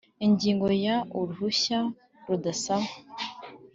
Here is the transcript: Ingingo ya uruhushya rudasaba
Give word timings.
Ingingo 0.25 0.67
ya 0.85 0.95
uruhushya 1.19 1.79
rudasaba 2.27 2.87